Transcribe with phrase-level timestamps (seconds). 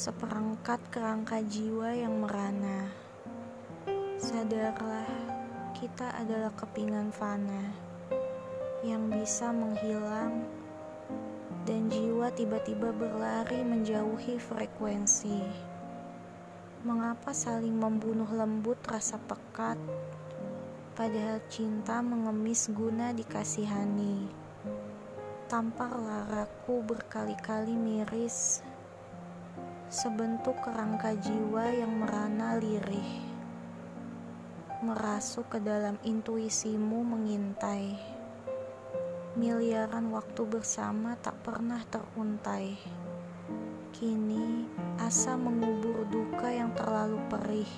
[0.00, 2.88] seperangkat kerangka jiwa yang merana.
[4.16, 5.04] Sadarlah,
[5.76, 7.68] kita adalah kepingan fana
[8.80, 10.48] yang bisa menghilang,
[11.68, 15.44] dan jiwa tiba-tiba berlari menjauhi frekuensi.
[16.80, 19.76] Mengapa saling membunuh lembut rasa pekat,
[20.96, 24.32] padahal cinta mengemis guna dikasihani?
[25.44, 28.64] Tampar laraku berkali-kali miris
[29.90, 33.26] sebentuk kerangka jiwa yang merana lirih,
[34.86, 37.98] merasuk ke dalam intuisimu mengintai.
[39.34, 42.78] Miliaran waktu bersama tak pernah teruntai.
[43.90, 44.70] Kini
[45.02, 47.72] asa mengubur duka yang terlalu perih,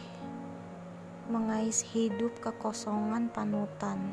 [1.32, 4.12] mengais hidup kekosongan panutan,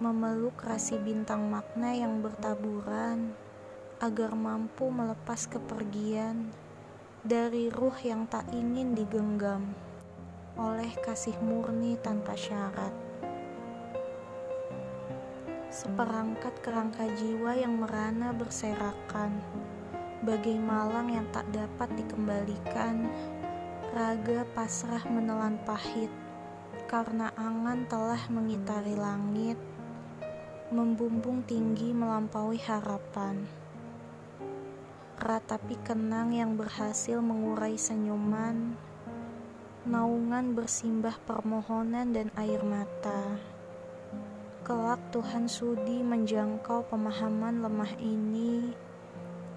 [0.00, 3.36] memeluk rasi bintang makna yang bertaburan
[4.00, 6.56] agar mampu melepas kepergian
[7.26, 9.74] dari ruh yang tak ingin digenggam
[10.54, 12.94] oleh kasih murni tanpa syarat.
[15.66, 19.42] Seperangkat kerangka jiwa yang merana berserakan,
[20.22, 23.10] bagai malang yang tak dapat dikembalikan,
[23.90, 26.14] raga pasrah menelan pahit,
[26.86, 29.58] karena angan telah mengitari langit,
[30.70, 33.65] membumbung tinggi melampaui harapan
[35.26, 38.78] ratapi kenang yang berhasil mengurai senyuman,
[39.82, 43.34] naungan bersimbah permohonan dan air mata.
[44.62, 48.70] Kelak Tuhan sudi menjangkau pemahaman lemah ini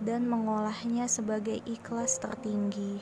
[0.01, 2.97] dan mengolahnya sebagai ikhlas tertinggi,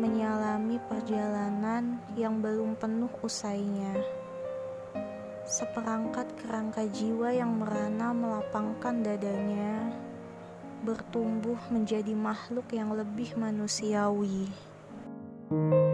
[0.00, 4.00] menyalami perjalanan yang belum penuh usainya.
[5.44, 10.08] Seperangkat kerangka jiwa yang merana melapangkan dadanya
[10.80, 14.48] bertumbuh menjadi makhluk yang lebih manusiawi.
[15.50, 15.89] thank you